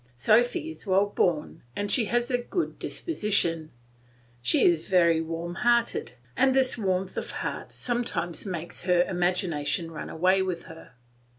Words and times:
Sophy 0.15 0.71
is 0.71 0.87
well 0.87 1.05
born 1.05 1.61
and 1.75 1.91
she 1.91 2.05
has 2.05 2.31
a 2.31 2.39
good 2.39 2.79
disposition; 2.79 3.69
she 4.41 4.65
is 4.65 4.87
very 4.87 5.21
warm 5.21 5.53
hearted, 5.53 6.13
and 6.35 6.55
this 6.55 6.75
warmth 6.75 7.17
of 7.17 7.29
heart 7.29 7.71
sometimes 7.71 8.43
makes 8.43 8.81
her 8.85 9.03
imagination 9.03 9.91
run 9.91 10.09
away 10.09 10.41
with 10.41 10.63
her. 10.63 10.93